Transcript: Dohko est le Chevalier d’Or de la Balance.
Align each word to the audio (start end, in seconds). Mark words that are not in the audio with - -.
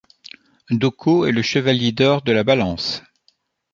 Dohko 0.71 1.27
est 1.27 1.31
le 1.31 1.43
Chevalier 1.43 1.91
d’Or 1.91 2.23
de 2.23 2.31
la 2.31 2.43
Balance. 2.43 3.03